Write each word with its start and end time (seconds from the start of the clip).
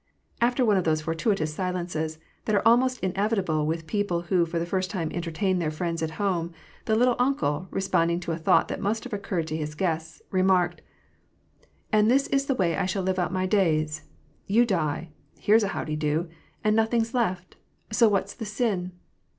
After 0.41 0.65
one 0.65 0.77
of 0.77 0.83
those 0.83 1.01
fortuitous 1.01 1.53
silences, 1.53 2.17
that 2.45 2.55
are 2.55 2.67
almost 2.67 2.99
inevitable 3.03 3.67
with 3.67 3.85
people 3.85 4.21
who 4.21 4.47
for 4.47 4.57
the 4.57 4.65
first 4.65 4.89
time 4.89 5.11
entertain 5.11 5.59
their 5.59 5.69
friends 5.69 6.01
at 6.01 6.09
home, 6.17 6.53
the" 6.85 6.95
little 6.95 7.15
uncle," 7.19 7.67
responding 7.69 8.19
to 8.21 8.31
a 8.31 8.37
thought 8.39 8.67
that 8.69 8.81
must 8.81 9.03
have 9.03 9.13
occurred 9.13 9.45
to 9.45 9.55
his 9.55 9.75
guests, 9.75 10.23
remarked, 10.31 10.81
—"And 11.93 12.09
this 12.09 12.25
is 12.29 12.47
the 12.47 12.55
way 12.55 12.75
I 12.75 12.87
shall 12.87 13.03
live 13.03 13.19
out 13.19 13.31
my 13.31 13.45
days. 13.45 14.01
You 14.47 14.65
die— 14.65 15.09
here's 15.39 15.61
a 15.61 15.67
how 15.67 15.83
de 15.83 15.95
do!— 15.95 16.27
and 16.63 16.75
nothing 16.75 17.01
is 17.01 17.13
left. 17.13 17.57
So 17.91 18.09
what's 18.09 18.33
the 18.33 18.45
sin?" 18.45 18.93